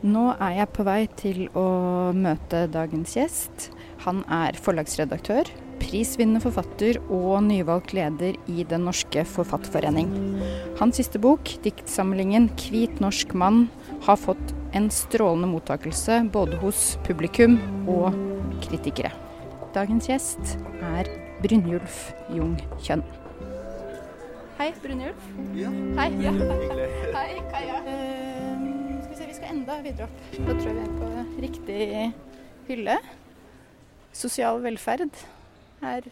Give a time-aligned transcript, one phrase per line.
[0.00, 1.64] Nå er jeg på vei til å
[2.16, 3.66] møte dagens gjest.
[4.06, 10.08] Han er forlagsredaktør, prisvinnende forfatter og nyvalgt leder i Den norske forfatterforening.
[10.80, 13.68] Hans siste bok, diktsamlingen 'Hvit norsk mann',
[14.08, 18.16] har fått en strålende mottakelse både hos publikum og
[18.64, 19.12] kritikere.
[19.74, 21.12] Dagens gjest er
[21.42, 23.04] Brynjulf Jung Kjønn.
[24.56, 25.28] Hei, Brynjulf.
[25.54, 25.68] Ja.
[25.96, 26.10] Hei.
[26.24, 26.32] Ja.
[27.12, 28.29] Hei, Kaja.
[29.50, 30.20] Enda videre opp.
[30.36, 31.80] Da tror jeg vi er på riktig
[32.70, 32.96] hylle.
[34.16, 35.08] Sosial velferd
[35.82, 36.08] er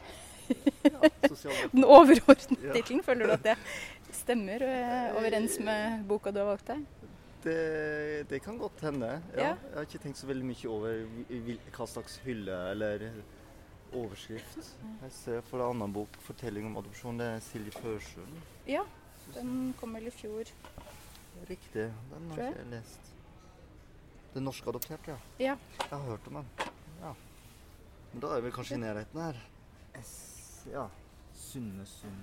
[1.74, 3.02] den overordnede tittelen.
[3.06, 3.56] Føler du at det
[4.16, 6.86] stemmer eh, overens med boka du har valgt deg?
[7.44, 9.22] det, det kan godt hende.
[9.36, 9.42] Ja.
[9.42, 11.02] Jeg har ikke tenkt så veldig mye over
[11.76, 13.08] hva slags hylle eller
[13.96, 14.72] overskrift.
[15.02, 18.42] Jeg ser for en annen bok, 'Fortelling om adopsjon', det er Silje Førsund.
[18.66, 18.82] Ja,
[19.34, 20.50] den kom vel i fjor.
[21.48, 21.88] Riktig.
[22.12, 22.48] Den har jeg.
[22.48, 23.14] ikke jeg lest.
[24.34, 25.18] Den norskadopterte, ja.
[25.38, 25.56] Ja.
[25.80, 26.48] Jeg har hørt om den.
[27.00, 27.12] Ja.
[28.12, 29.38] Men da er vi kanskje i nærheten her.
[30.02, 30.86] S, ja.
[31.34, 32.20] Sunnesund.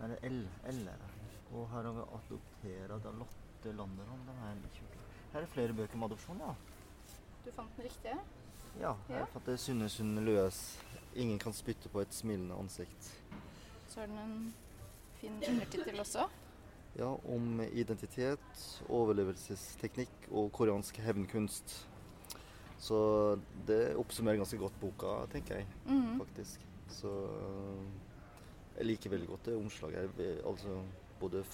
[0.00, 0.40] Er det L?
[0.72, 1.10] L er det.
[1.52, 4.28] Og her har vi 'Adoptera da Lotte Landerholm'.
[4.30, 5.00] Er jeg.
[5.32, 6.54] Her er flere bøker om adopsjon, ja.
[7.44, 8.18] Du fant den riktige?
[8.80, 9.24] Ja, her Ja.
[9.24, 10.78] fant jeg Sunnesund løs.
[11.14, 13.22] Ingen kan spytte på et smilende ansikt.
[13.88, 14.54] Så har den en
[15.20, 16.28] fin undertittel også.
[16.98, 21.86] Ja, om identitet, overlevelsesteknikk og koreansk hevnkunst.
[22.82, 22.98] Så
[23.68, 25.66] det oppsummerer ganske godt boka, tenker jeg.
[25.86, 26.18] mm.
[26.18, 26.66] faktisk.
[26.92, 27.86] Så øh,
[28.76, 30.22] jeg liker veldig godt det omslaget.
[30.44, 30.82] Altså
[31.20, 31.44] både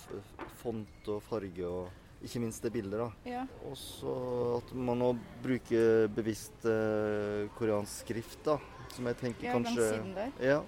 [0.59, 1.91] font og farge og
[2.23, 2.99] ikke minst det bildet.
[2.99, 3.11] da.
[3.31, 3.45] Ja.
[3.69, 4.15] Og så
[4.57, 5.13] at man nå
[5.45, 8.57] bruker bevisst øh, koreansk skrift, da.
[8.95, 10.33] Som jeg tenker ja, kanskje.
[10.41, 10.61] Ja.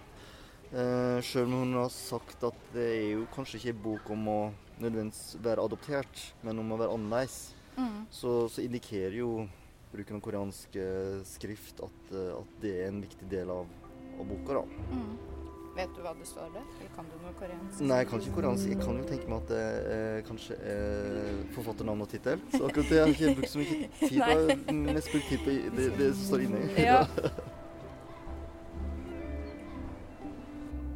[0.71, 4.29] Uh, Sjøl om hun har sagt at det er jo kanskje ikke en bok om
[4.31, 4.41] å
[4.81, 7.41] nødvendigvis være adoptert, men om å være annerledes,
[7.77, 8.05] mm.
[8.15, 9.33] så, så indikerer jo
[9.91, 13.67] bruken av koreansk eh, skrift at, eh, at det er en viktig del av,
[14.19, 14.61] av boka.
[14.61, 14.95] da.
[14.95, 15.13] Mm.
[15.75, 16.65] Vet du hva det står der?
[16.79, 17.83] Eller kan du noe koreansk?
[17.87, 18.71] Nei, jeg kan ikke koreansk.
[18.73, 22.43] Jeg kan jo tenke meg at det eh, kanskje er forfatternavn og tittel.
[22.55, 24.75] Så akkurat det har jeg ikke brukt så mye tid på.
[24.91, 26.67] Mest brukt tid på det, det som står inni.
[26.79, 27.05] Ja.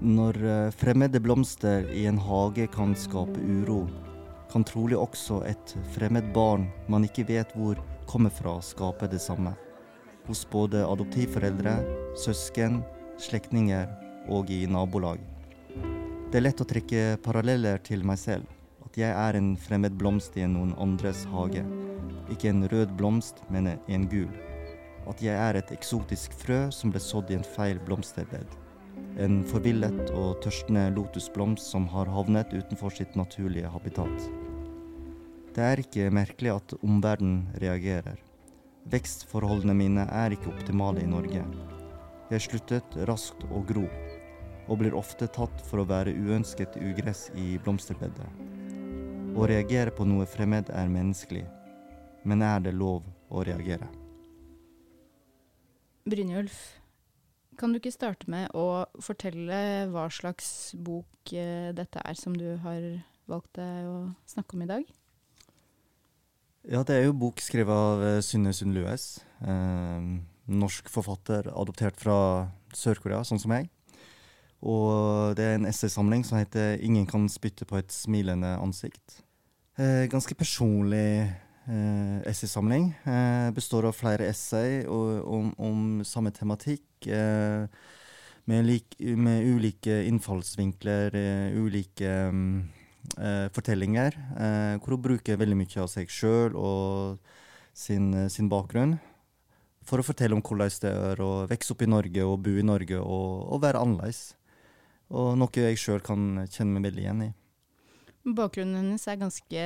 [0.04, 3.87] Når eh, fremmede blomster i en hage kan skape uro,
[4.53, 9.54] kan trolig også et fremmed barn man ikke vet hvor kommer fra, skape det samme.
[10.26, 11.78] Hos både adoptivforeldre,
[12.20, 12.82] søsken,
[13.16, 13.88] slektninger
[14.28, 15.22] og i nabolag.
[16.28, 18.50] Det er lett å trekke paralleller til meg selv.
[18.84, 21.65] At jeg er en fremmed blomst i noen andres hage.
[22.28, 24.28] Ikke en rød blomst, men en gul.
[25.09, 28.60] At jeg er et eksotisk frø som ble sådd i en feil blomsterbed.
[29.15, 34.25] En forvillet og tørstende lotusblomst som har havnet utenfor sitt naturlige habitat.
[35.55, 38.19] Det er ikke merkelig at omverdenen reagerer.
[38.91, 41.45] Vekstforholdene mine er ikke optimale i Norge.
[42.33, 43.87] Jeg sluttet raskt å gro,
[44.67, 48.27] og blir ofte tatt for å være uønsket ugress i blomsterbedet.
[49.39, 51.47] Å reagere på noe fremmed er menneskelig,
[52.27, 53.87] men er det lov å reagere?
[56.05, 56.59] Brynjulf,
[57.59, 62.54] kan du ikke starte med å fortelle hva slags bok eh, dette er som du
[62.65, 62.84] har
[63.31, 63.97] valgt deg å
[64.28, 64.84] snakke om i dag?
[66.65, 69.19] Ja, det er jo bok skrevet av eh, Synne Sund Lues.
[69.44, 70.10] Eh,
[70.48, 72.16] norsk forfatter adoptert fra
[72.76, 73.69] Sør-Korea, sånn som jeg.
[74.65, 79.21] Og det er en essaysamling som heter 'Ingen kan spytte på et smilende ansikt'.
[79.76, 81.28] Eh, ganske personlig
[81.69, 82.94] eh, essaysamling.
[83.04, 86.86] Eh, består av flere essay og, om, om samme tematikk.
[87.09, 87.66] Eh,
[88.44, 92.69] med, lik, med ulike innfallsvinkler, eh, ulike um,
[93.16, 94.19] uh, fortellinger.
[94.37, 97.32] Uh, hvor hun bruker veldig mye av seg sjøl og
[97.72, 98.98] sin, sin bakgrunn.
[99.84, 102.65] For å fortelle om hvordan det er å vokse opp i Norge og bo i
[102.65, 104.34] Norge og, og være annerledes.
[105.12, 107.32] Og noe jeg sjøl kan kjenne meg veldig igjen i.
[108.25, 109.65] Bakgrunnen hennes er ganske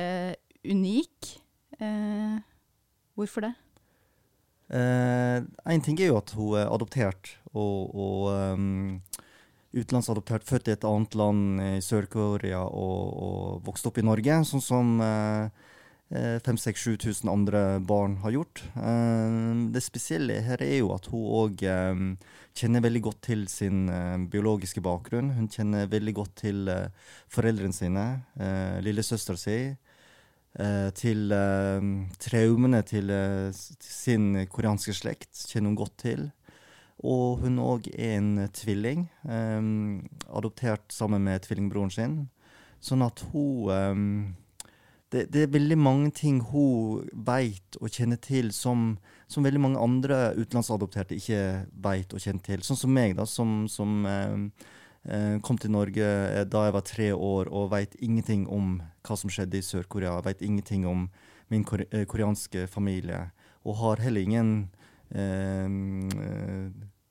[0.67, 1.29] unik.
[1.79, 2.39] Eh,
[3.15, 3.53] hvorfor det?
[4.69, 8.99] Én ting er jo at hun er adoptert, og, og um,
[9.73, 14.61] utenlandsadoptert, født i et annet land i Sør-Korea og, og vokst opp i Norge, sånn
[14.61, 15.49] som uh,
[16.09, 18.63] 5000-7000 andre barn har gjort.
[18.75, 19.33] Eh,
[19.73, 21.61] det spesielle her er jo at hun òg
[22.57, 25.31] kjenner veldig godt til sin eh, biologiske bakgrunn.
[25.37, 26.89] Hun kjenner veldig godt til eh,
[27.29, 28.05] foreldrene sine,
[28.39, 29.59] uh, lillesøstera si.
[30.59, 31.85] Eh, til eh,
[32.19, 33.47] traumene til, eh,
[33.79, 36.25] til sin koreanske slekt kjenner hun godt til.
[36.99, 40.01] Og hun òg er en tvilling, um,
[40.35, 42.17] adoptert sammen med tvillingbroren sin.
[42.83, 44.09] Sånn at hun um,
[45.07, 48.97] det, det, er veldig mange ting hun vet og kjenner til som,
[49.31, 51.39] som veldig mange andre utenlandsadopterte ikke
[51.87, 52.67] vet og kjenner til.
[52.67, 54.67] Sånn som meg, da, som, som eh
[55.41, 59.29] kom til Norge eh, da jeg var tre år og vet ingenting om hva som
[59.31, 60.21] skjedde i Sør-Korea.
[60.25, 61.09] Vet ingenting om
[61.49, 63.31] min kore koreanske familie.
[63.65, 64.69] Og har heller ingen
[65.09, 65.69] eh,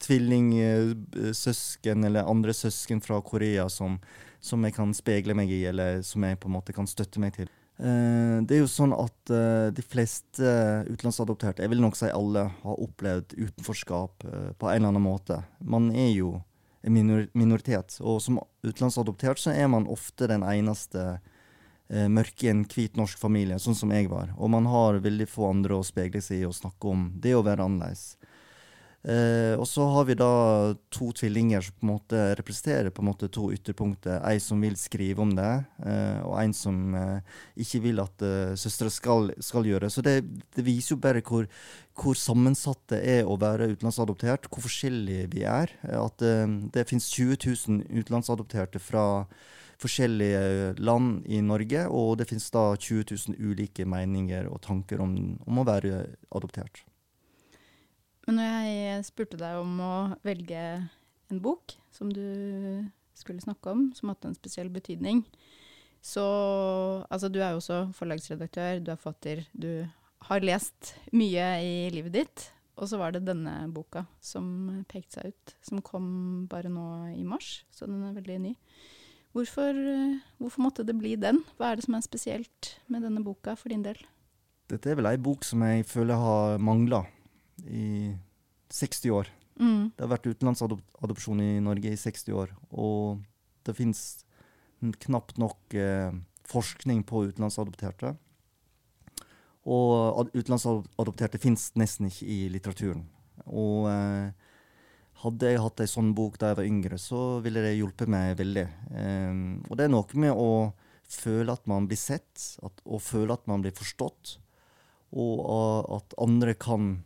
[0.04, 3.98] tvillingsøsken eller andre søsken fra Korea som,
[4.40, 7.32] som jeg kan speile meg i, eller som jeg på en måte kan støtte meg
[7.40, 7.48] til.
[7.78, 10.42] Uh, det er jo sånn at uh, de fleste
[10.88, 14.24] utenlandsadopterte, jeg vil nok si alle, har opplevd utenforskap
[14.58, 15.38] på en eller annen måte.
[15.62, 16.42] Man er jo
[16.92, 21.18] minor minoritet, og som utenlandsadoptert så er man ofte den eneste
[21.88, 24.34] mørke i en hvit norsk familie, sånn som jeg var.
[24.36, 27.40] Og man har veldig få andre å speile seg i og snakke om det å
[27.46, 28.18] være annerledes.
[29.08, 30.28] Eh, og så har vi da
[30.92, 34.18] to tvillinger som på en måte representerer på en måte to ytterpunkter.
[34.28, 38.52] Ei som vil skrive om det, eh, og en som eh, ikke vil at eh,
[38.60, 39.88] søstre skal, skal, gjøre.
[39.88, 40.18] Så det,
[40.56, 41.48] det, viser jo bare hvor,
[41.96, 45.72] hvor sammensatt det er å være utenlandsadoptert, hvor forskjellige vi er.
[45.88, 46.44] At eh,
[46.74, 49.06] det finnes 20 000 utenlandsadopterte fra
[49.78, 55.16] forskjellige land i Norge, og det finnes da 20 000 ulike meninger og tanker om,
[55.46, 56.82] om å være adoptert.
[58.28, 60.60] Men når jeg spurte deg om å velge
[61.32, 62.20] en bok som du
[63.16, 65.22] skulle snakke om, som hadde en spesiell betydning,
[66.04, 66.26] så
[67.08, 69.88] Altså, du er jo også forlagsredaktør, du er fatter, du
[70.28, 72.46] har lest mye i livet ditt.
[72.76, 76.84] Og så var det denne boka som pekte seg ut, som kom bare nå
[77.16, 78.56] i mars, så den er veldig ny.
[79.32, 79.72] Hvorfor,
[80.36, 81.40] hvorfor måtte det bli den?
[81.56, 83.98] Hva er det som er spesielt med denne boka for din del?
[84.68, 87.06] Dette er vel ei bok som jeg føler har mangla
[87.66, 88.14] i
[88.70, 89.30] 60 år.
[89.58, 89.90] Mm.
[89.96, 92.54] Det har vært utenlandsadopsjon i Norge i 60 år.
[92.70, 93.20] Og
[93.66, 94.02] det fins
[95.02, 96.14] knapt nok eh,
[96.48, 98.14] forskning på utenlandsadopterte.
[99.68, 103.02] Og utenlandsadopterte fins nesten ikke i litteraturen.
[103.48, 104.30] Og eh,
[105.24, 108.36] hadde jeg hatt ei sånn bok da jeg var yngre, så ville det hjulpet meg
[108.38, 108.66] veldig.
[108.94, 110.50] Eh, og det er noe med å
[111.08, 114.36] føle at man blir sett, at, og føle at man blir forstått,
[115.16, 116.98] og uh, at andre kan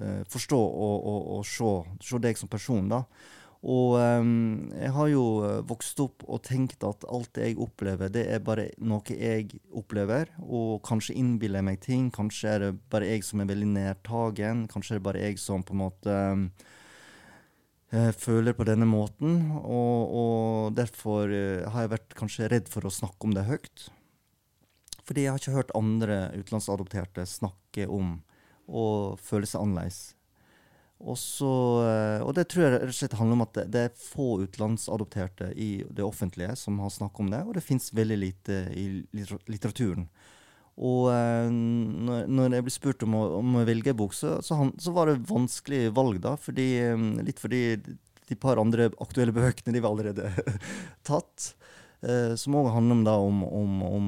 [0.00, 1.72] uh, forstå og, og, og se,
[2.04, 2.88] se, deg som person.
[2.90, 3.04] da.
[3.62, 8.24] Og um, jeg har jo eh, vokst opp og tenkt at alt jeg opplever, det
[8.34, 10.32] er bare noe jeg opplever.
[10.42, 12.08] Og kanskje innbiller jeg meg ting.
[12.10, 14.66] Kanskje er det bare jeg som er veldig nærtagen.
[14.72, 16.44] Kanskje er det bare jeg som på en måte um,
[18.18, 19.38] føler på denne måten.
[19.62, 23.86] Og, og derfor uh, har jeg vært kanskje redd for å snakke om det høyt.
[25.06, 28.16] Fordi jeg har ikke hørt andre utenlandsadopterte snakke om
[28.72, 30.02] og føle seg annerledes.
[31.02, 31.52] Og, så,
[31.82, 34.36] eh, og det tror jeg rett og slett handler om at det, det, er få
[34.44, 38.86] utenlandsadopterte i det offentlige som har snakket om det, og det fins veldig lite i
[39.50, 40.06] litteraturen.
[40.82, 44.70] Og uh, når, jeg ble spurt om å, om å velge bok, så, så, han,
[44.80, 46.32] så, var det vanskelig valg, da.
[46.40, 50.30] Fordi, um, litt fordi de par andre aktuelle bøkene de var allerede
[51.08, 51.52] tatt.
[52.40, 53.42] Som òg handler om, da, om,
[53.86, 54.06] om,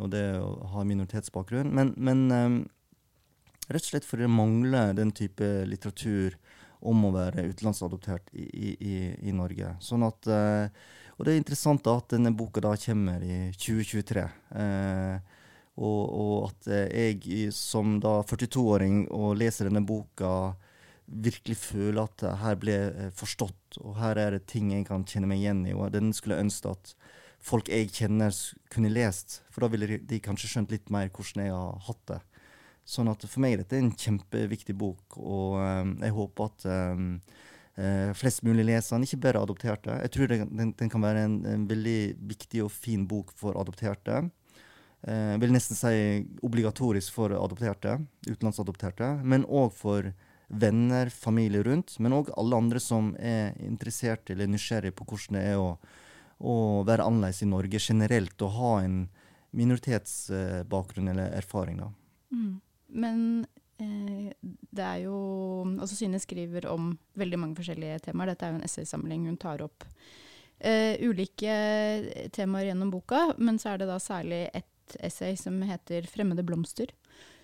[0.00, 1.68] om det å ha minoritetsbakgrunn.
[1.68, 2.22] Men, men
[3.66, 6.36] Rett og slett fordi det mangler den type litteratur
[6.86, 8.96] om å være utenlandsadoptert i, i,
[9.26, 9.72] i Norge.
[9.82, 10.68] Sånn at, uh,
[11.16, 14.26] og det er interessant at denne boka da kommer i 2023.
[14.52, 15.34] Uh, eh,
[15.76, 20.54] og, og, at jeg som da 42-åring og leser denne boka,
[21.06, 22.76] virkelig føler at her ble
[23.14, 25.74] forstått, og her er det ting jeg kan kjenne meg igjen i.
[25.76, 26.94] Og den skulle ønske at
[27.44, 28.32] folk jeg kjenner,
[28.72, 29.40] kunne lest.
[29.52, 32.20] For da ville de kanskje skjønt litt mer hvordan jeg har hatt det.
[32.86, 38.12] Sånn at for meg er dette en kjempeviktig bok, og um, jeg håper at uh,
[38.14, 39.96] flest mulig leser den, ikke bare adopterte.
[40.04, 42.00] Jeg tror den, den, den kan være en, en, veldig
[42.30, 44.20] viktig og fin bok for adopterte.
[45.02, 45.96] Uh, jeg vil nesten si
[46.46, 47.96] obligatorisk for adopterte,
[48.28, 50.12] utenlandsadopterte, men òg for
[50.46, 55.42] venner, familie rundt, men òg alle andre som er interessert eller nysgjerrig på hvordan det
[55.50, 55.72] er å,
[56.38, 56.54] å
[56.86, 59.00] være annerledes i Norge generelt, og ha en
[59.56, 61.82] minoritetsbakgrunn eller erfaring.
[61.82, 61.90] da.
[62.30, 62.54] Mm.
[62.96, 63.46] Men
[63.82, 65.16] eh, det er jo
[65.76, 68.32] Altså Synne skriver om veldig mange forskjellige temaer.
[68.32, 69.26] Dette er jo en essaysamling.
[69.28, 69.84] Hun tar opp
[70.58, 71.56] eh, ulike
[72.36, 76.94] temaer gjennom boka, men så er det da særlig ett essay som heter 'Fremmede blomster',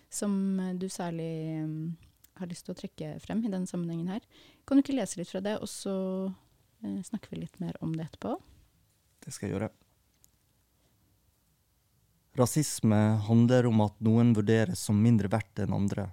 [0.09, 1.97] som du særlig um,
[2.39, 4.23] har lyst til å trekke frem i denne sammenhengen her.
[4.67, 5.95] Kan du ikke lese litt fra det, og så
[6.85, 8.37] eh, snakker vi litt mer om det etterpå?
[9.25, 9.71] Det skal jeg gjøre.
[12.33, 12.97] Rasisme
[13.29, 16.07] handler om at noen vurderes som mindre verdt enn andre,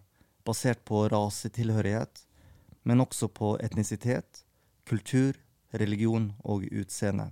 [0.43, 2.25] basert på rasetilhørighet,
[2.83, 4.43] men også på etnisitet,
[4.83, 5.37] kultur,
[5.71, 7.29] religion og utseende.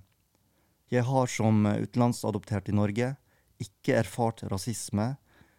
[0.88, 3.12] Jeg har som utenlandsadoptert i Norge
[3.60, 5.18] ikke erfart rasisme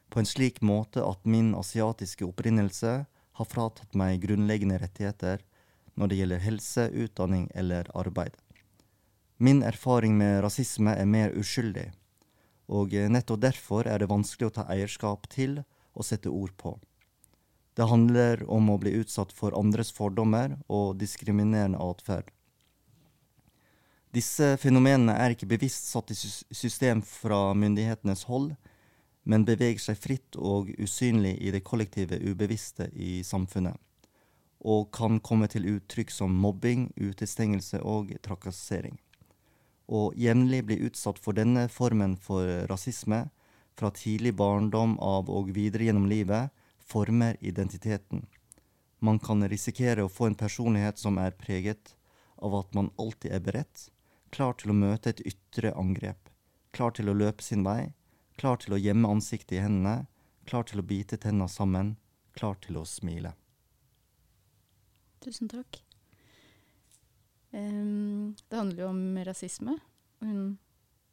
[0.08, 2.94] på en slik måte at min asiatiske opprinnelse
[3.38, 5.44] har fratatt meg grunnleggende rettigheter
[6.00, 8.32] når det gjelder helse, utdanning eller arbeid.
[9.36, 11.90] Min erfaring med rasisme er mer uskyldig,
[12.68, 15.62] og nettopp derfor er det vanskelig å ta eierskap til
[15.98, 16.76] og sette ord på.
[17.78, 22.32] Det handler om å bli utsatt for andres fordommer og diskriminerende atferd.
[24.14, 28.54] Disse fenomenene er ikke bevisst satt i system fra myndighetenes hold,
[29.28, 33.76] men beveger seg fritt og usynlig i det kollektive ubevisste i samfunnet,
[34.64, 38.96] og kan komme til uttrykk som mobbing, utestengelse og trakassering.
[39.88, 43.24] Å jevnlig bli utsatt for denne formen for rasisme
[43.78, 46.52] fra tidlig barndom av og videre gjennom livet
[46.88, 48.26] former identiteten.
[48.98, 51.94] Man kan risikere å få en personlighet som er preget
[52.36, 53.88] av at man alltid er beredt,
[54.34, 56.30] klar til å møte et ytre angrep,
[56.74, 57.92] klar til å løpe sin vei,
[58.36, 60.06] klar til å gjemme ansiktet i hendene,
[60.48, 61.96] klar til å bite tenna sammen,
[62.34, 63.34] klar til å smile.
[65.24, 65.82] Tusen takk.
[67.50, 69.78] Um, det handler jo om rasisme.
[70.20, 70.58] Hun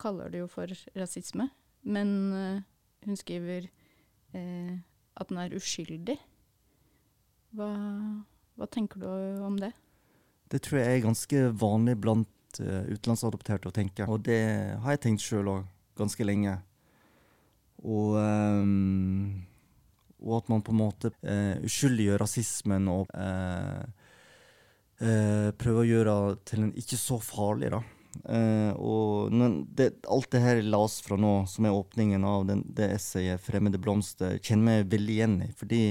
[0.02, 1.48] kaller det jo for rasisme,
[1.88, 2.62] men uh,
[3.06, 3.70] hun skriver
[4.36, 4.76] uh,
[5.16, 6.18] at den er uskyldig.
[7.56, 7.72] Hva,
[8.60, 9.08] hva tenker du
[9.46, 9.72] om det?
[10.52, 14.08] Det tror jeg er ganske vanlig blant uh, utenlandsadopterte å tenke.
[14.12, 14.42] Og det
[14.84, 16.58] har jeg tenkt sjøl òg, ganske lenge.
[17.86, 19.46] Og, um,
[20.20, 21.12] og, at man på en måte
[21.64, 23.12] uskyldiggjør rasismen og
[25.02, 26.16] uh, prøve å gjøre
[26.48, 27.84] til en ikke så farlig, da.
[28.80, 29.34] og
[29.76, 33.82] det, alt det her las fra nå, som er åpningen av den, det essayet 'Fremmede
[33.82, 35.50] blomster', kjenner jeg veldig igjen i.
[35.52, 35.82] Fordi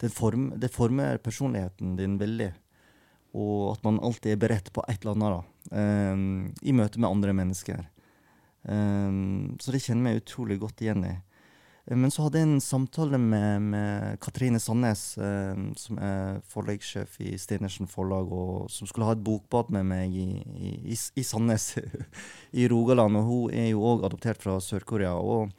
[0.00, 2.54] det, form, det former personligheten din veldig
[3.34, 6.24] og at man alltid er beredt på et eller annet da, eh,
[6.70, 7.82] i møte med andre mennesker.
[8.64, 11.14] Um, så det kjenner jeg utrolig godt igjen i.
[11.86, 17.18] Eh, men så hadde jeg en samtale med, med Katrine Sandnes, eh, som er forlagssjef
[17.24, 20.28] i Stenersen forlag, og som skulle ha et bokbad med meg i,
[20.72, 21.74] i, i Sandnes
[22.60, 23.20] i Rogaland.
[23.20, 25.16] Og hun er jo òg adoptert fra Sør-Korea.
[25.18, 25.52] Og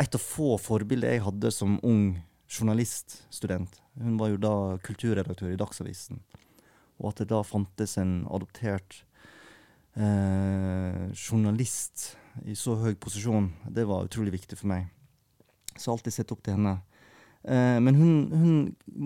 [0.00, 2.06] et av få forbilder jeg hadde som ung
[2.50, 3.80] journaliststudent.
[3.98, 6.22] Hun var jo da kulturredaktør i Dagsavisen
[7.00, 9.00] og at det da fantes en adoptert
[9.98, 12.14] eh, journalist
[12.46, 14.90] i så høy posisjon, det var utrolig viktig for meg.
[15.78, 16.78] Så alltid sett opp til henne.
[17.44, 18.52] Eh, men hun, hun,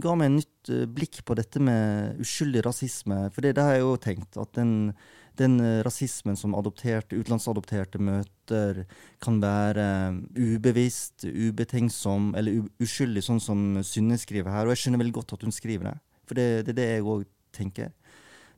[0.03, 3.25] ga meg et nytt uh, blikk på dette med uskyldig rasisme.
[3.35, 4.93] For det, det har jeg jo tenkt, at den,
[5.41, 8.85] den uh, rasismen som adopterte, utenlandsadopterte møter,
[9.25, 9.89] kan være
[10.39, 14.69] ubevisst, ubetenksom eller uskyldig, sånn som Synne skriver her.
[14.69, 15.97] Og jeg skjønner veldig godt at hun skriver det.
[16.29, 17.27] For det, det er det jeg òg
[17.59, 17.91] tenker.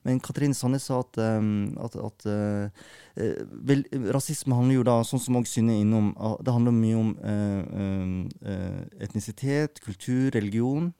[0.07, 2.85] Men Katrine Sanne sa at, um, at, at uh,
[3.69, 7.13] vel, rasisme handler jo da, sånn som også Synne innom, uh, det handler mye om
[7.21, 10.91] uh, etnisitet, kultur, religion.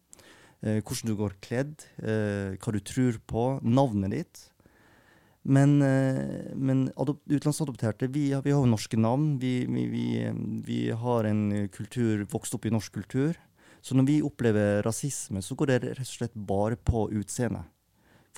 [0.61, 4.41] hvordan du går kledd, hva du tror på, navnet ditt.
[5.41, 5.79] Men,
[6.53, 9.39] men utenlandsadopterte, vi, vi, har jo norske navn.
[9.41, 10.05] Vi, vi,
[10.61, 11.41] vi, har en
[11.73, 13.41] kultur, vokst opp i norsk kultur.
[13.81, 17.65] Så når vi opplever rasisme, så går det rett og slett bare på utseendet.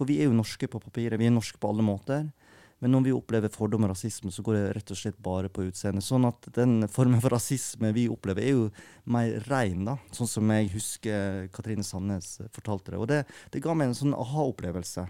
[0.04, 2.26] For vi er jo norske på papiret, vi er norske på alle måter.
[2.84, 5.64] Men når vi opplever fordom og rasisme, så går det rett og slett bare på
[5.64, 6.04] utseendet.
[6.04, 8.66] Sånn at den formen for rasisme vi opplever, er jo
[9.08, 9.94] mer rein, da.
[10.12, 13.00] Sånn som jeg husker Katrine Sandnes fortalte det.
[13.00, 13.22] Og det,
[13.56, 15.06] det ga meg en sånn aha-opplevelse.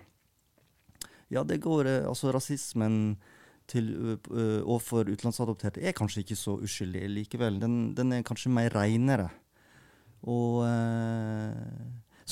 [1.34, 3.16] Ja, det går eh, Altså, rasismen
[3.66, 3.90] til,
[4.30, 7.58] uh, overfor utenlandsadopterte er kanskje ikke så uskyldig likevel.
[7.64, 9.32] Den, den er kanskje mer reinere.
[10.30, 10.93] Og uh,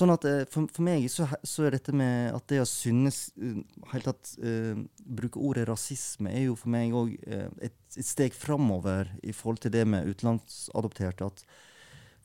[0.01, 3.27] Sånn at eh, for, for meg så, så, er dette med at det å synes
[3.37, 3.59] uh,
[3.91, 8.33] helt tatt uh, bruke ordet rasisme, er jo for meg òg uh, et, et, steg
[8.33, 11.29] framover i forhold til det med utenlandsadopterte.
[11.29, 11.45] at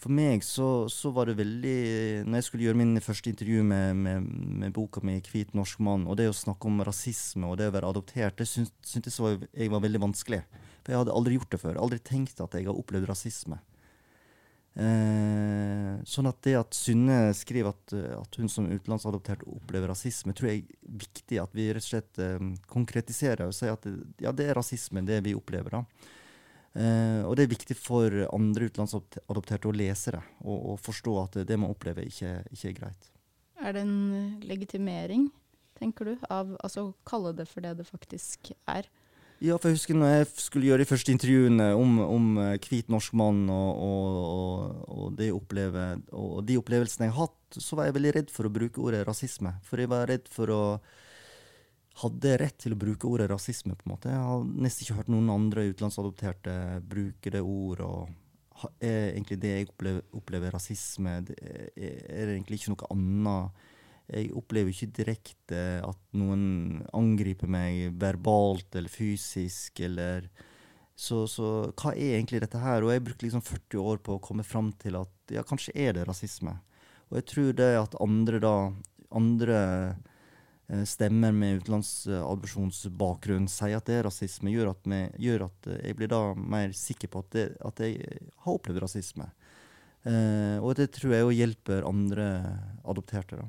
[0.00, 3.94] for meg så, så, var det veldig Når jeg skulle gjøre min første intervju med,
[3.96, 4.26] med,
[4.64, 7.76] med boka mi 'Hvit norsk mann', og det å snakke om rasisme og det å
[7.76, 10.42] være adoptert, det syntes jeg var veldig vanskelig.
[10.84, 11.80] For jeg hadde aldri gjort det før.
[11.80, 13.60] Aldri tenkt at jeg har opplevd rasisme.
[14.76, 20.34] Eh, sånn at det at Synne skriver at, eh, at hun som utenlandsadoptert opplever rasisme,
[20.36, 23.96] tror jeg er viktig at vi rett og slett eh, konkretiserer og sier at det,
[24.26, 25.78] ja, det er rasisme, det vi opplever.
[25.78, 26.12] da.
[26.76, 29.72] Eh, og det er viktig for andre utenlandsadopterte å
[30.44, 33.10] og, og forstå at det man opplever, ikke, ikke, er greit.
[33.64, 35.30] Er det en eh, legitimering,
[35.80, 38.90] tenker du, av altså kalle det for det det faktisk er?
[39.44, 42.88] Ja, for jeg husker når jeg skulle gjøre de første intervjuene om, om eh, hvit
[42.92, 45.84] norsk mann og, og, og, de oppleve,
[46.16, 49.02] og, de opplevelsene jeg har hatt, så var jeg veldig redd for å bruke ordet
[49.04, 49.52] rasisme.
[49.66, 50.62] For jeg var redd for å
[52.00, 53.76] hadde rett til å bruke ordet rasisme.
[53.76, 54.12] på en måte.
[54.12, 56.56] Jeg har nesten ikke hørt noen andre utenlandsadopterte
[56.88, 57.86] bruke det ordet.
[57.86, 63.64] og Er egentlig det jeg opplever, opplever rasisme, det er, er egentlig ikke noe annet.
[64.06, 69.80] Jeg opplever ikke direkte at noen angriper meg verbalt eller fysisk.
[69.80, 70.28] eller...
[70.96, 72.84] Så, så, hva er egentlig dette her?
[72.86, 75.96] Og jeg brukte liksom 40 år på å komme fram til at ja, kanskje er
[75.96, 76.54] det rasisme.
[77.10, 78.56] Og jeg tror det at andre da
[79.16, 79.58] andre
[80.68, 85.98] Eh, stemmer med utenlandsadopsjonsbakgrunn sier at det er rasisme, gjør at, vi, gjør at, jeg
[85.98, 88.00] blir da mer sikker på at, det, at jeg
[88.42, 89.28] har opplevd rasisme.
[90.06, 92.26] Eh, og det tror jeg òg hjelper andre
[92.82, 93.38] adopterte.
[93.38, 93.46] da.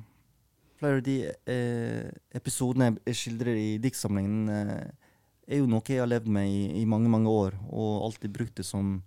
[0.78, 2.08] Flere av de eh,
[2.38, 5.12] episodene jeg skildrer i diktsamlingen, eh,
[5.48, 8.60] er jo noe jeg har levd med i, i mange, mange år, og alltid brukt
[8.60, 9.00] det som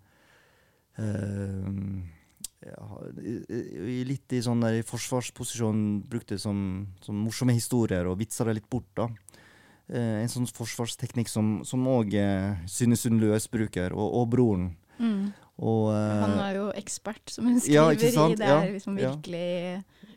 [1.00, 1.70] eh,
[4.06, 6.58] litt i sånn der, i forsvarsposisjon brukte det som,
[7.02, 8.90] som, morsomme historier og vitsa det litt bort.
[8.98, 9.08] da.
[9.92, 14.70] Eh, en sånn forsvarsteknikk som òg eh, Synne Sund Løs bruker, og, og broren.
[15.02, 15.32] Mm.
[15.62, 18.36] Og, eh, Han er jo ekspert, som hun skriver ja, i.
[18.38, 19.50] Det er liksom virkelig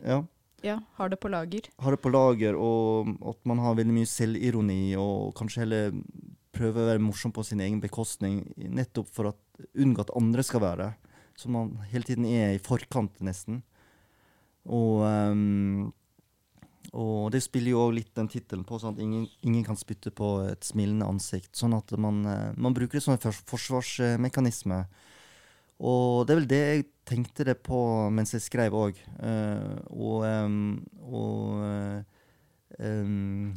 [0.05, 0.21] ja.
[0.65, 0.79] Ja.
[0.99, 1.71] har det på lager.
[1.85, 5.97] Har det på lager, og at man har veldig mye selvironi, og kanskje heller
[6.55, 9.37] prøver å være morsom på sin egen bekostning, nettopp for å
[9.79, 10.93] unngå at andre skal være det
[11.37, 13.63] som man hele tiden er i forkant, nesten.
[14.65, 15.93] Og, um,
[16.95, 20.15] og det spiller jo òg litt den tittelen på, sånn at ingen, ingen, kan spytte
[20.15, 21.53] på et smilende ansikt.
[21.59, 24.85] Sånn at man, uh, man bruker det som en forsvarsmekanisme.
[25.85, 27.79] Og det er vel det jeg tenkte det på
[28.15, 28.99] mens jeg skrev òg.
[29.21, 30.59] Uh, eh, og, um,
[31.05, 32.05] og
[32.79, 33.55] um,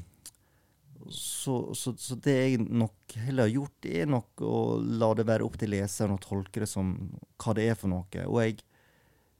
[1.08, 4.58] så, så, så, det jeg nok heller har gjort, er nok å
[5.00, 6.94] la det være opp til leseren å tolke det som
[7.40, 8.26] hva det er for noe.
[8.28, 8.60] Og jeg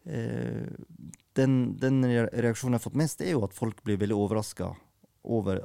[0.08, 0.68] uh,
[1.38, 4.72] den, den, reaksjonen jeg har fått mest, er jo at folk blir veldig overraska
[5.28, 5.62] over,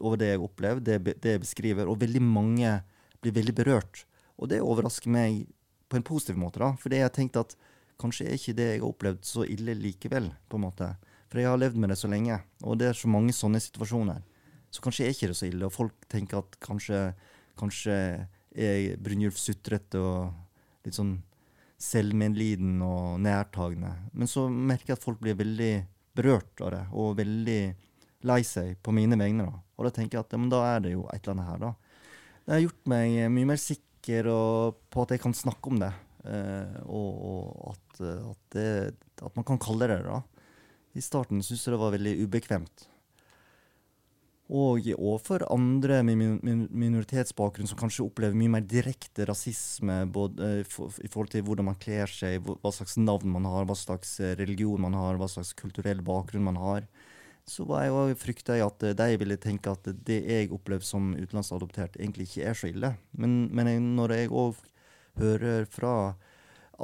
[0.00, 1.88] over, det jeg opplever, det, det, jeg beskriver.
[1.88, 2.74] Og veldig mange
[3.22, 4.04] blir veldig berørt.
[4.38, 5.46] Og det overrasker meg
[5.88, 6.74] på en positiv måte, da.
[6.80, 7.56] For jeg har tenkt at
[8.00, 10.90] kanskje er ikke det jeg har opplevd, så ille likevel, på en måte.
[11.28, 14.22] For jeg har levd med det så lenge, og det er så mange sånne situasjoner.
[14.72, 15.66] Så kanskje er ikke det så ille.
[15.66, 17.00] Og folk tenker at kanskje,
[17.58, 17.96] kanskje
[18.58, 21.18] er Brynjulf sutrete og litt sånn
[21.78, 23.92] selvmedliden og nærtagende.
[24.12, 25.72] Men så merker jeg at folk blir veldig
[26.18, 27.60] berørt av det, og veldig
[28.28, 29.46] lei seg på mine vegne.
[29.46, 29.62] da.
[29.78, 31.72] Og da tenker jeg at ja, da er det jo et eller annet her, da.
[32.48, 34.30] Det har gjort meg mye mer sikker
[34.88, 35.92] på at jeg kan snakke om det.
[36.24, 38.68] Eh, og, og at, at, det,
[39.22, 40.12] at, man kan kalle det det.
[40.12, 40.22] da.
[40.96, 42.88] I starten syntes jeg det var veldig ubekvemt.
[44.48, 46.40] Og overfor andre med
[46.72, 50.62] minoritetsbakgrunn som kanskje opplever mye mer direkte rasisme både eh,
[51.04, 54.32] i forhold til hvordan man kler seg, hva slags navn man har, hva slags eh,
[54.40, 56.88] religion man har, hva slags kulturell bakgrunn man har.
[57.48, 61.12] Så var jeg frykta jeg at eh, de ville tenke at det jeg opplever som
[61.12, 62.94] utenlandsadoptert, egentlig ikke er så ille.
[63.20, 64.64] Men, men når jeg òg
[65.20, 65.92] hører fra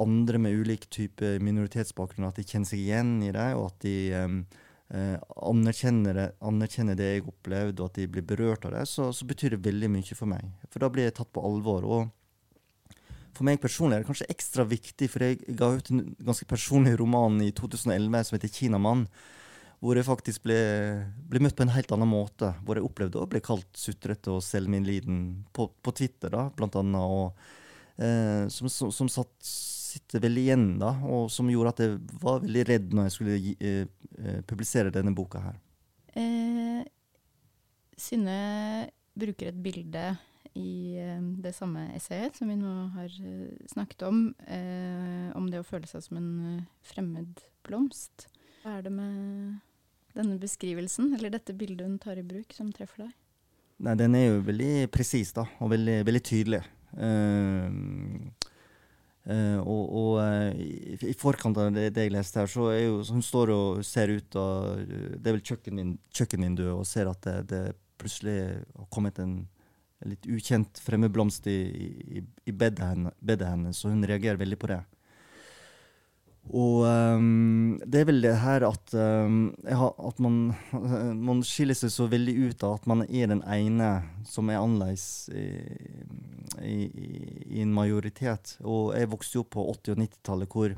[0.01, 3.95] andre med ulik type minoritetsbakgrunn at de kjenner seg igjen i det, og at de
[4.19, 4.39] um,
[4.93, 5.15] eh,
[5.49, 9.55] anerkjenner, anerkjenner, det jeg opplevde, og at de blir berørt av det, så, så, betyr
[9.55, 10.51] det veldig mye for meg.
[10.69, 11.87] For da blir jeg tatt på alvor.
[11.87, 12.93] og
[13.35, 16.97] For meg personlig er det kanskje ekstra viktig, for jeg ga ut en ganske personlig
[17.01, 19.07] roman i 2011 som heter 'Kinamann'.
[19.83, 20.55] Hvor jeg faktisk ble,
[21.29, 22.55] ble, møtt på en helt annen måte.
[22.63, 27.03] Hvor jeg opplevde å bli kalt sutrete og selvmedliden på, på Twitter, da, blant annet.
[27.03, 27.35] Og,
[27.99, 29.35] eh, som, som, som satt
[29.95, 33.39] sitter veldig igjen, da, og som gjorde at jeg var veldig redd når jeg skulle
[33.39, 35.59] gi, eh, eh, publisere denne boka her.
[36.15, 36.83] Eh,
[37.95, 38.39] Synne
[39.15, 40.07] bruker et bilde
[40.55, 45.61] i eh, det samme essayet som vi nå har eh, snakket om, eh, om det
[45.61, 48.27] å føle seg som en fremmed blomst.
[48.63, 49.59] Hva er det med
[50.15, 53.15] denne beskrivelsen, eller dette bildet hun tar i bruk, som treffer deg?
[53.83, 56.61] Nei, Den er jo veldig presis da, og veldig, veldig tydelig.
[56.95, 57.67] Uh,
[59.25, 63.23] Uh, og, og uh, i, forkant av det, jeg leste her, så er jo Hun
[63.25, 67.63] står og ser ut av Det er vel kjøkkenvinduet, og ser at det, det,
[67.97, 68.35] plutselig
[68.75, 69.39] har kommet en,
[70.05, 71.59] litt ukjent fremmedblomst i,
[72.19, 74.81] i, i bedet hennes, så hun reagerer veldig på det.
[76.53, 80.53] Og um, det er vel det her at, um, at man,
[81.27, 83.89] man, skiller seg så veldig ut av at man er den ene
[84.29, 85.47] som er annerledes i,
[86.61, 88.59] i, i, en majoritet.
[88.61, 90.77] Og jeg vokste jo opp på 80- og 90-tallet hvor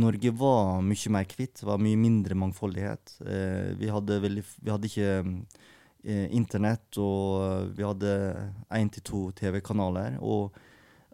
[0.00, 1.64] Norge var mye mer kvitt.
[1.66, 3.18] Var mye mindre mangfoldighet.
[3.26, 8.16] Eh, vi, hadde veldig, vi, hadde ikke eh, internett, og vi hadde
[8.78, 10.16] én til to TV-kanaler.
[10.22, 10.56] og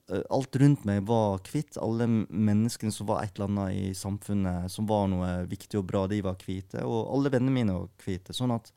[0.09, 1.79] alt rundt meg var hvitt.
[1.83, 6.05] Alle menneskene som var et eller annet i samfunnet som var noe viktig og bra,
[6.11, 6.85] de var hvite.
[6.87, 8.37] Og alle vennene mine var hvite.
[8.37, 8.71] Sånn at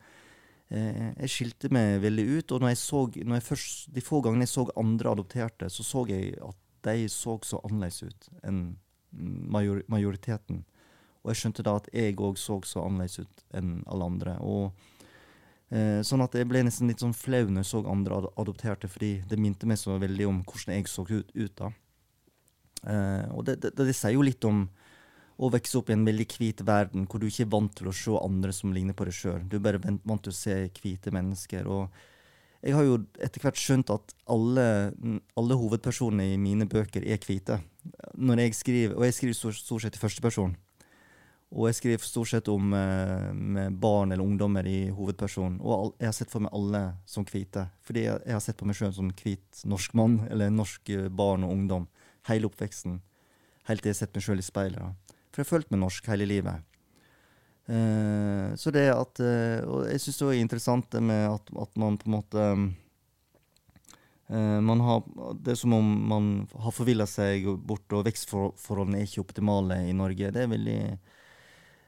[0.74, 2.56] eh, Jeg skilte meg veldig ut.
[2.56, 5.86] Og når jeg så, når jeg først, de få gangene jeg så andre adopterte, så
[5.86, 8.62] så jeg at de så så annerledes ut enn
[9.12, 10.64] major, majoriteten.
[11.24, 14.38] Og jeg skjønte da at jeg òg så så annerledes ut enn alle andre.
[14.42, 14.72] Og
[15.72, 18.90] eh, Sånn at jeg ble nesten litt sånn flau når jeg så andre ad adopterte,
[18.92, 21.32] fordi det minte meg så veldig om hvordan jeg så ut.
[21.34, 21.72] ut da.
[22.88, 24.68] Eh, og det, det, det, sier jo litt om
[25.40, 27.96] å vokse opp i en veldig hvit verden, hvor du ikke er vant til å
[27.96, 29.44] se andre som ligner på deg sjøl.
[29.48, 31.68] Du er bare vant til å se hvite mennesker.
[31.68, 31.88] og
[32.60, 34.64] jeg har jo etter hvert skjønt at alle,
[35.40, 37.62] alle hovedpersonene i mine bøker er hvite.
[38.20, 40.58] Når jeg skriver, Og jeg skriver stort sett i førsteperson.
[41.50, 45.58] Og jeg skriver stort sett om eh, barn eller ungdommer i hovedpersonen.
[45.66, 47.66] Og jeg har sett for meg alle som hvite.
[47.86, 51.48] Fordi jeg, har sett på meg sjøl som hvit norsk mann eller norsk eh, barn
[51.48, 51.88] og ungdom.
[52.30, 53.00] Hele oppveksten.
[53.70, 55.16] Helt til jeg har sett meg sjøl i speilet.
[55.34, 56.66] For jeg har følt meg norsk hele livet.
[57.70, 61.76] Uh, så det at uh, Og jeg syns det er interessant det med at, at,
[61.78, 62.46] man på en måte
[64.30, 65.04] man har,
[65.38, 66.26] Det er som om man
[66.62, 70.30] har forvilla seg bort, og vekstforholdene er ikke optimale i Norge.
[70.30, 70.82] Det er veldig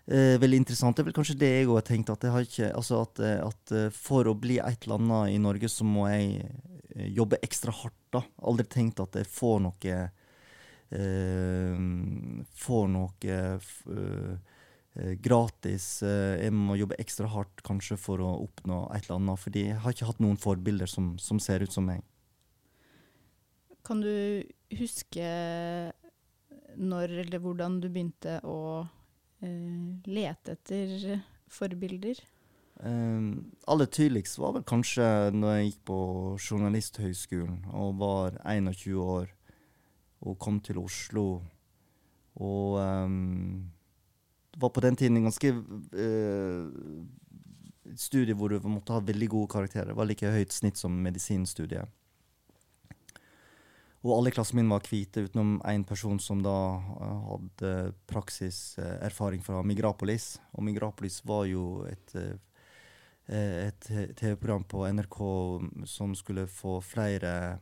[0.08, 0.98] veldig interessant.
[0.98, 2.10] Det er vel kanskje det jeg òg har tenkt.
[2.14, 6.08] At, ikke, altså at, at, for å bli et eller annet i Norge, så må
[6.10, 6.50] jeg
[7.16, 8.00] jobbe ekstra hardt.
[8.12, 8.24] da.
[8.50, 10.00] Aldri tenkt at jeg får noe
[12.66, 13.38] Får noe
[14.94, 16.04] Eh, gratis.
[16.04, 19.40] Eh, jeg må jobbe ekstra hardt kanskje for å oppnå et eller annet.
[19.40, 22.04] Fordi jeg har ikke hatt noen forbilder som, som ser ut som meg.
[23.88, 24.44] Kan du
[24.78, 25.30] huske
[26.78, 28.98] når eller hvordan du begynte å eh,
[29.42, 32.20] lete etter forbilder?
[32.82, 35.98] Um, aller tydeligst var vel kanskje når jeg gikk på
[36.42, 39.28] Journalisthøgskolen og var 21 år
[40.22, 41.44] og kom til Oslo.
[42.42, 43.70] Og um,
[44.58, 46.70] var på den tiden en ganske uh,
[47.98, 49.92] studie hvor du måtte ha veldig gode karakterer.
[49.92, 51.90] Det var like høyt snitt som medisinstudiet.
[54.02, 57.74] Og alle i klassen min var hvite, utenom én person som da uh, hadde
[58.10, 60.40] praksiserfaring fra Migrapolis.
[60.58, 62.16] Og Migrapolis var jo et,
[63.30, 65.20] et TV-program på NRK
[65.86, 67.60] som skulle få flere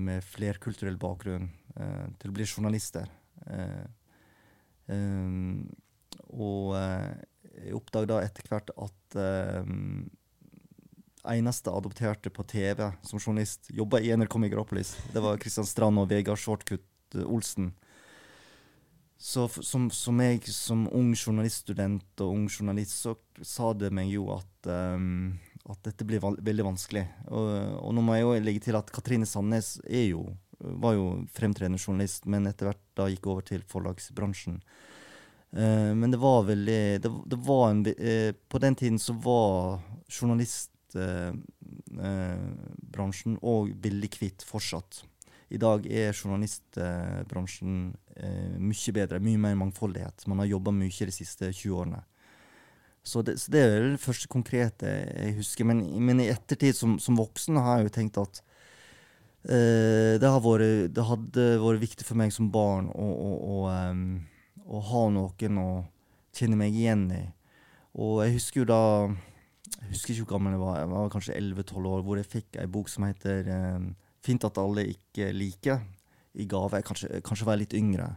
[0.00, 1.50] med flerkulturell bakgrunn
[2.16, 3.10] til å bli journalister.
[6.32, 9.18] Og jeg oppdaga etter hvert at
[11.28, 14.96] eneste adopterte på TV som journalist jobba i NRK Migropolis.
[15.12, 17.72] Det var Kristian Strand og Vegard Shortcut eh, Olsen.
[19.20, 23.12] Så som, som, jeg som ung journaliststudent og ung journalist, så
[23.44, 25.34] sa det meg jo at, um,
[25.68, 27.02] at dette blir veldig vanskelig.
[27.28, 27.50] Og,
[27.82, 30.24] og, nå må jeg jo legge til at Katrine Sandnes jo,
[30.56, 34.56] var jo fremtredende journalist, men etter hvert da gikk over til forlagsbransjen.
[35.52, 39.80] Uh, men det var veldig det, det var en, uh, På den tiden så var
[40.94, 45.04] journalistbransjen og òg veldig kvitt fortsatt.
[45.50, 47.96] I dag er journalistbransjen
[48.60, 50.26] mye bedre, mye mer mangfoldighet.
[50.30, 52.02] Man har jobba mye de siste 20 årene.
[53.02, 55.64] Så det, så det, er det første konkrete jeg husker.
[55.66, 58.42] Men, men i ettertid, som, som, voksen, har jeg jo tenkt at
[59.40, 64.20] det, vært, det, hadde vært viktig for meg som barn å, å, å um,
[64.70, 65.70] å ha noen å
[66.36, 67.24] kjenne meg igjen i.
[67.98, 68.82] Og jeg husker jo da
[69.80, 72.58] Jeg husker ikke hvor gammel jeg var, jeg var kanskje 11-12 år, hvor jeg fikk
[72.60, 73.90] ei bok som heter eh,
[74.20, 75.80] 'Fint at alle ikke liker',
[76.34, 76.82] i gave.
[76.86, 78.08] Kanskje, kanskje var jeg litt yngre.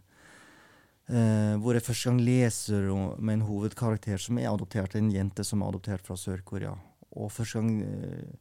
[1.07, 5.61] Eh, hvor jeg første gang leser med en hovedkarakter som er adoptert, en jente som
[5.61, 6.75] er adoptert fra Sør-Korea.
[7.19, 8.35] Og første gang eh,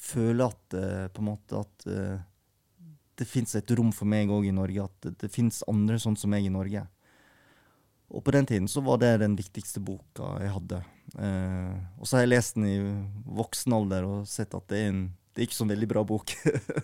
[0.00, 2.22] føler at eh, på en måte at eh,
[3.18, 4.88] det fins et rom for meg òg i Norge.
[4.88, 6.86] At det, det fins andre sånn som meg i Norge.
[8.12, 10.82] Og på den tiden så var det den viktigste boka jeg hadde.
[11.18, 12.76] Eh, og så har jeg lest den i
[13.36, 16.34] voksen alder og sett at det er, en, det er ikke så veldig bra bok.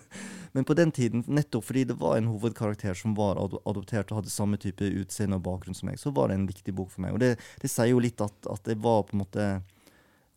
[0.55, 4.33] Men på den tiden, nettopp fordi det var en hovedkarakter som var adoptert og hadde
[4.33, 7.15] samme type utseende og bakgrunn som meg, så var det en viktig bok for meg.
[7.15, 9.49] Og det, det sier jo litt at, at, det var på en måte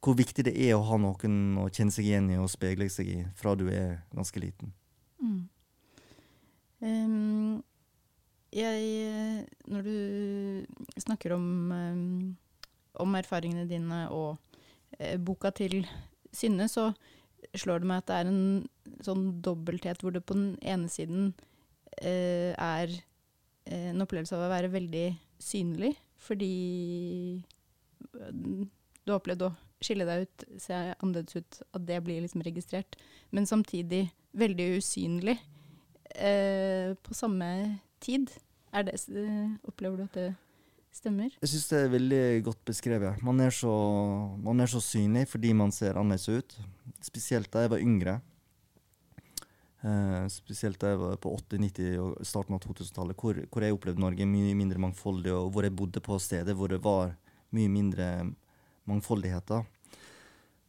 [0.02, 3.08] Hvor viktig det er å ha noen å kjenne seg igjen i og speile seg
[3.08, 4.72] i fra du er ganske liten.
[5.22, 5.42] Mm.
[6.82, 7.62] Um,
[8.52, 10.66] jeg Når du
[10.98, 12.36] snakker om, um,
[13.00, 14.36] om erfaringene dine og
[14.98, 15.82] eh, boka til
[16.32, 16.90] Synne, så
[17.58, 21.32] slår det meg at det er en sånn dobbelthet hvor det på den ene siden
[22.00, 25.06] eh, er uh, en opplevelse av å være veldig
[25.42, 26.54] synlig, fordi
[28.12, 29.52] du har opplevd å
[29.82, 32.96] skille deg ut, se annerledes ut, at det blir liksom registrert,
[33.34, 34.06] men samtidig
[34.38, 35.36] veldig usynlig
[36.14, 37.48] eh, på samme
[38.00, 38.30] tid.
[38.72, 38.94] Det,
[39.68, 40.28] opplever du at det
[40.94, 41.32] stemmer?
[41.40, 43.22] Jeg syns det er veldig godt beskrevet.
[43.24, 43.72] Man er, så,
[44.42, 46.58] man er så synlig fordi man ser annerledes ut.
[47.02, 48.20] Spesielt da jeg var yngre.
[49.82, 53.74] Eh, spesielt da jeg var på 80-, 90- og starten av 2000-tallet, hvor, hvor, jeg
[53.74, 57.16] opplevde Norge mye mindre mangfoldig, og hvor jeg bodde på steder hvor det var
[57.52, 58.08] mye mindre
[58.86, 59.64] mangfoldigheter.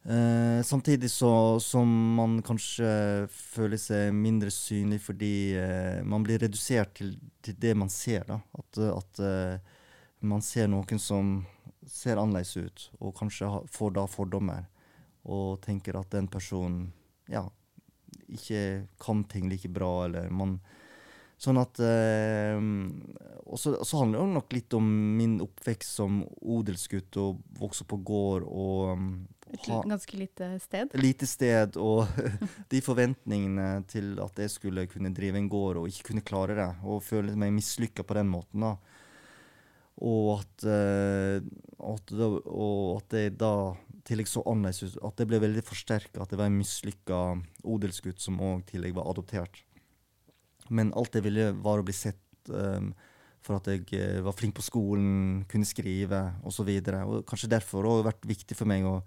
[0.04, 2.88] Eh, samtidig så, som man kanskje
[3.32, 8.26] føler seg mindre synlig fordi eh, man blir redusert til, til, det man ser.
[8.28, 8.42] da.
[8.58, 9.73] At, at eh,
[10.24, 11.34] man ser noen som
[11.86, 14.64] ser annerledes ut, og kanskje får da fordommer,
[15.24, 16.88] og tenker at den personen
[17.30, 17.46] ja,
[18.28, 20.58] ikke kan ting like bra, eller man
[21.44, 22.56] Sånn at eh,
[23.50, 24.86] Og så handler det nok litt om
[25.18, 29.02] min oppvekst som odelsgutt og vokse på gård og
[29.54, 30.94] Et ha, ganske lite sted?
[30.98, 32.06] Lite sted, og
[32.72, 36.70] de forventningene til at jeg skulle kunne drive en gård og ikke kunne klare det,
[36.82, 38.64] og føle meg mislykka på den måten.
[38.64, 38.72] da.
[40.02, 41.38] Og at, uh,
[41.94, 43.54] at, da, og at jeg da
[44.08, 45.00] tillegg så annerledes ut.
[45.06, 47.20] At det ble veldig forsterka at det var en mislykka
[47.62, 49.62] odelsgutt som òg tillegg var adoptert.
[50.72, 52.20] Men alt jeg ville, var å bli sett
[52.52, 52.92] um,
[53.44, 56.70] for at jeg uh, var flink på skolen, kunne skrive osv.
[57.28, 58.98] Kanskje derfor har det vært viktig for meg å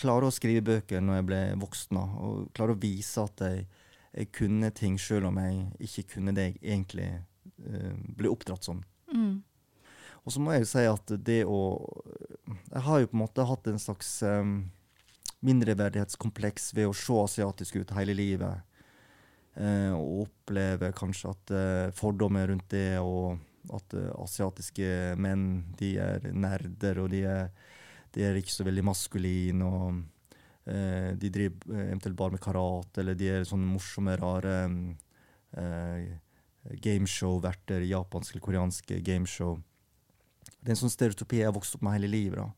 [0.00, 2.00] klare å skrive bøker når jeg ble voksen.
[2.00, 3.66] Og klare å vise at jeg,
[4.14, 7.10] jeg kunne ting sjøl om jeg ikke kunne det jeg egentlig
[7.66, 8.82] uh, ble oppdratt som.
[9.10, 9.40] Mm.
[10.24, 11.60] Og så må jeg jo si at det å
[12.70, 14.70] Jeg har jo på en måte hatt en slags um,
[15.46, 18.66] mindreverdighetskompleks ved å se asiatisk ut hele livet.
[19.56, 23.40] Uh, og oppleve kanskje at uh, fordommer rundt det, og
[23.74, 27.50] at uh, asiatiske menn de er nerder, og de er,
[28.14, 29.66] de er ikke så veldig maskuline.
[29.66, 30.02] og
[31.20, 34.54] De driver eventuelt bare med karate, eller de er sånne morsomme, rare
[36.84, 37.86] gameshow-verter.
[37.88, 39.56] Japanske eller koreanske gameshow.
[40.60, 42.40] Det er en sånn stereotypi jeg har vokst opp med hele livet.
[42.40, 42.48] da.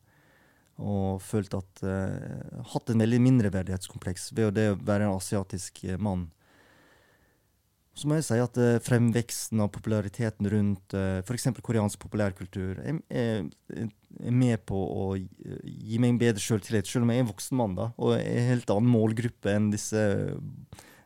[0.83, 5.99] Og følt at uh, Hatt en veldig mindreverdighetskompleks ved det å være en asiatisk uh,
[6.01, 6.31] mann.
[7.92, 11.51] Så må jeg si at uh, fremveksten av populariteten rundt uh, f.eks.
[11.61, 13.45] koreansk populærkultur er, er,
[13.77, 13.90] er,
[14.33, 17.77] med på å gi meg en bedre selvtillit, selv om jeg er en voksen mann
[17.77, 20.01] da, og er en helt annen målgruppe enn disse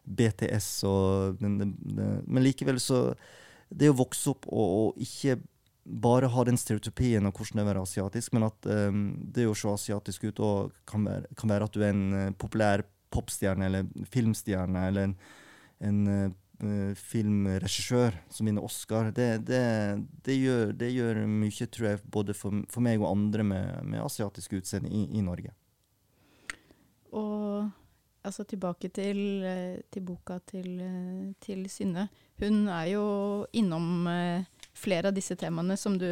[0.06, 3.00] BTS og den, den, den, Men likevel så
[3.66, 5.40] Det å vokse opp og, og ikke
[5.86, 9.46] bare ha den stereotypien av hvordan det er å være asiatisk, men at um, det
[9.46, 10.42] å se asiatisk ut
[10.88, 12.82] kan være, kan, være, at du er en uh, populær
[13.14, 15.14] popstjerne eller filmstjerne eller en,
[15.86, 19.12] en uh, filmregissør som vinner Oscar.
[19.14, 19.62] Det, det,
[20.26, 24.02] det, gjør, det, gjør, mye, tror jeg, både for, for meg og andre med, med
[24.02, 25.54] asiatisk utseende i, i, Norge.
[27.14, 27.68] Og
[28.26, 29.20] altså tilbake til,
[29.92, 30.80] til boka til,
[31.38, 32.08] til, Synne.
[32.42, 33.04] Hun er jo
[33.54, 36.06] innom uh, flere av disse temaene som du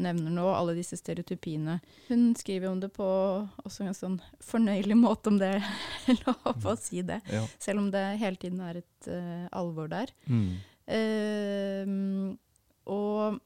[0.00, 1.78] nevner nå, alle disse stereotypiene.
[2.08, 3.06] Hun skriver om det på
[3.64, 7.20] også en sånn fornøyelig måte, om det er lov å si det.
[7.30, 7.44] Ja.
[7.62, 10.12] Selv om det hele tiden er et uh, alvor der.
[10.26, 10.58] Mm.
[10.88, 12.34] Uh,
[12.88, 13.38] og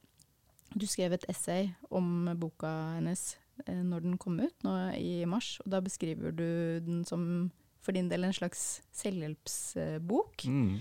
[0.72, 3.34] du skrev et essay om boka hennes
[3.66, 5.58] uh, når den kom ut, nå i mars.
[5.64, 6.48] Og da beskriver du
[6.84, 7.50] den som
[7.82, 10.44] for din del en slags selvhjelpsbok.
[10.46, 10.74] Mm.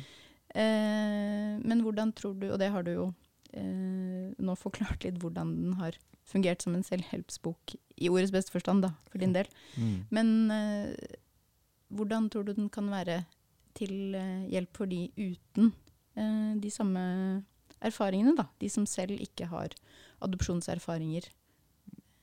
[0.51, 3.05] Eh, men hvordan tror du, og det har du jo
[3.53, 8.85] eh, nå forklart litt hvordan den har fungert som en selvhjelpsbok i ordets beste forstand,
[8.85, 9.49] da, for din del.
[9.75, 9.97] Mm.
[10.13, 11.17] Men eh,
[11.91, 13.23] hvordan tror du den kan være
[13.77, 15.71] til eh, hjelp for de uten
[16.15, 17.03] eh, de samme
[17.81, 18.47] erfaringene, da?
[18.61, 19.75] De som selv ikke har
[20.21, 21.29] adopsjonserfaringer.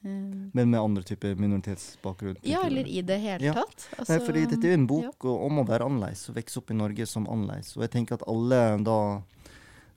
[0.04, 2.38] Eh, Men med andre typer minoritetsbakgrunn?
[2.42, 3.56] Ja, eller i det hele ja.
[3.58, 3.88] tatt.
[3.98, 5.34] Altså, Nei, fordi dette er jo en bok ja.
[5.48, 7.74] om å være annerledes, og vokse opp i Norge som annerledes.
[7.76, 8.98] Og jeg tenker at alle da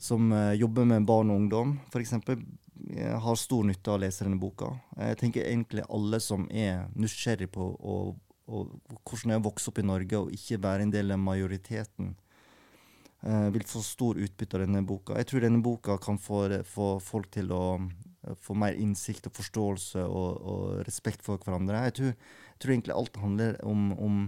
[0.01, 4.25] som uh, jobber med barn og ungdom, f.eks., eh, har stor nytte av å lese
[4.25, 4.71] denne boka.
[4.97, 7.97] Jeg tenker egentlig alle som er nysgjerrig på å,
[8.49, 8.63] å,
[8.97, 12.15] hvordan det er å vokse opp i Norge og ikke være en del av majoriteten,
[13.27, 15.19] uh, vil få stor utbytte av denne boka.
[15.21, 17.63] Jeg tror denne boka kan få, få folk til å
[18.41, 21.85] få mer innsikt og forståelse og, og respekt for hverandre.
[21.89, 24.19] Jeg tror, jeg tror, egentlig alt handler om, om,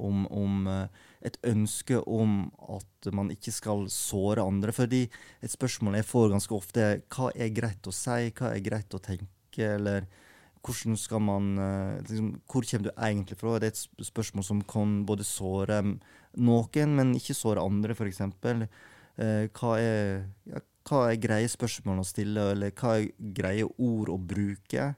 [0.00, 4.72] om, om uh, et ønske om at man ikke skal såre andre.
[4.72, 5.04] Fordi
[5.44, 8.96] et spørsmål jeg får ganske ofte, er hva er greit å si, hva er greit
[8.96, 10.08] å tenke, eller
[10.60, 13.58] hvordan skal man eh, liksom, Hvor kommer du egentlig fra?
[13.58, 15.80] Det er et spørsmål som kan både såre
[16.36, 18.20] noen, men ikke såre andre, f.eks.
[18.20, 24.18] Eh, hva, ja, hva er greie spørsmål å stille, eller hva er greie ord å
[24.20, 24.92] bruke?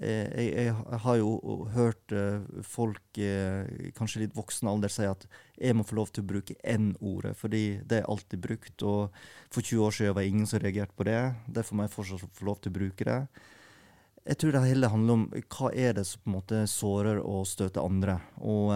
[0.00, 1.32] Eh, jeg, jeg, har jo
[1.74, 5.26] hørt eh, folk, eh, kanskje litt voksen alder, si at
[5.60, 8.80] jeg må få lov til å bruke N-ordet, fordi det er alltid brukt.
[8.80, 9.18] Og
[9.52, 11.20] for 20 år siden var det ingen som reagerte på det.
[11.52, 13.18] Derfor må jeg fortsatt få lov til å bruke det.
[14.30, 17.44] Jeg tror det hele handler om hva er det som på en måte sårer og
[17.48, 18.16] støter andre.
[18.40, 18.72] Og,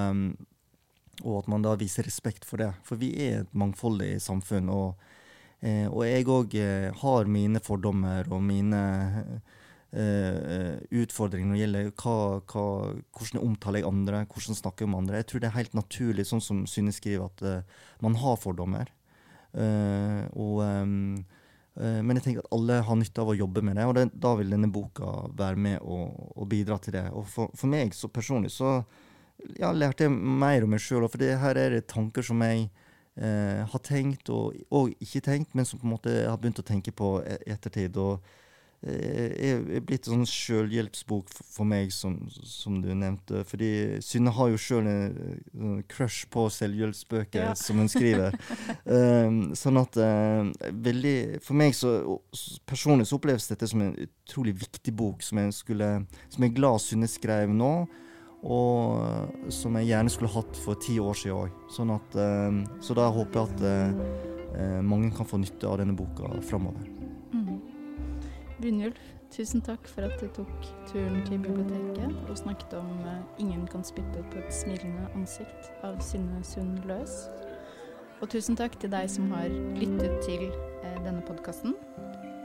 [1.23, 2.71] og at man da viser respekt for det.
[2.85, 4.73] For vi er et mangfoldig samfunn.
[4.73, 5.05] Og,
[5.65, 6.57] og jeg òg
[7.05, 8.81] har mine fordommer og mine
[9.95, 12.15] Uh, utfordringer når det gjelder hva,
[12.51, 12.63] hva,
[13.15, 15.21] hvordan jeg omtaler jeg andre, hvordan jeg snakker om andre.
[15.21, 18.91] Jeg tror det er helt naturlig, sånn som Synne skriver, at uh, man har fordommer.
[19.55, 21.23] Uh, og, um,
[21.79, 24.35] men jeg tenker at alle har nytte av å jobbe med det, og det, da
[24.39, 27.07] vil denne boka være med og, og bidra til det.
[27.15, 28.77] Og for, for meg så personlig så
[29.61, 32.67] ja, lærte jeg mer om meg sjøl, for det her er det tanker som jeg
[33.15, 36.67] har tenkt og, og, ikke tenkt, men som på en måte jeg har begynt å
[36.67, 37.95] tenke på i e-, ettertid.
[37.95, 38.41] og Eh,
[38.85, 43.44] er blitt en sånn selvhjelpsbok for meg, som, som, du nevnte.
[43.49, 43.70] Fordi
[44.05, 47.55] Synne har jo sjøl en, crush på selvhjelpsbøker ja.
[47.59, 48.37] som hun skriver.
[48.85, 50.51] um, sånn at uh,
[50.85, 51.94] veldig For meg så
[52.68, 55.90] personlig så oppleves dette som en utrolig viktig bok, som jeg, skulle,
[56.29, 57.75] som jeg er glad Synne skrev nå.
[58.44, 61.62] Og som jeg gjerne skulle hatt for ti år siden òg.
[61.73, 66.29] Sånn uh, så da håper jeg at uh, mange kan få nytte av denne boka
[66.44, 66.90] framover.
[68.64, 70.53] Brynjulf, tusen takk for at du tok
[70.88, 75.98] turen til biblioteket og snakket om uh, 'Ingen kan spytte på et smilende ansikt' av
[76.00, 77.29] Synne Sund Løs.
[78.22, 81.77] Og tusen takk til deg som har lyttet til uh, denne podkasten.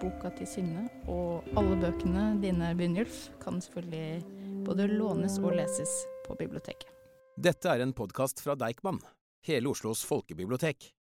[0.04, 6.36] Boka til Synne og alle bøkene dine, Brynjulf, kan selvfølgelig både lånes og leses på
[6.36, 6.92] biblioteket.
[7.40, 9.00] Dette er en podkast fra Deichman,
[9.48, 10.99] hele Oslos folkebibliotek.